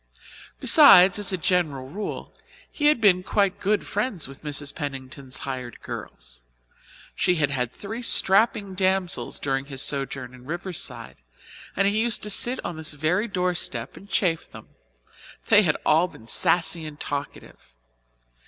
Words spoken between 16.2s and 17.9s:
saucy and talkative.